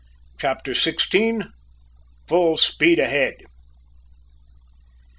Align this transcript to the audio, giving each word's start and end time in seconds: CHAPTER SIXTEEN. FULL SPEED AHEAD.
CHAPTER 0.39 0.73
SIXTEEN. 0.73 1.53
FULL 2.25 2.57
SPEED 2.57 2.97
AHEAD. 2.97 3.43